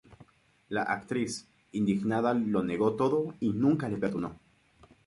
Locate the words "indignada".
1.73-2.33